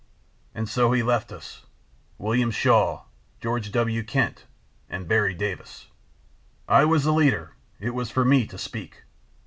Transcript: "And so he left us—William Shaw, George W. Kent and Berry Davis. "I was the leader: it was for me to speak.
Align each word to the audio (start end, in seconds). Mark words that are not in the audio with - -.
"And 0.55 0.67
so 0.67 0.93
he 0.93 1.03
left 1.03 1.31
us—William 1.31 2.49
Shaw, 2.49 3.03
George 3.39 3.71
W. 3.71 4.01
Kent 4.03 4.45
and 4.89 5.07
Berry 5.07 5.35
Davis. 5.35 5.89
"I 6.67 6.85
was 6.85 7.03
the 7.03 7.13
leader: 7.13 7.53
it 7.79 7.91
was 7.91 8.09
for 8.09 8.25
me 8.25 8.47
to 8.47 8.57
speak. 8.57 9.03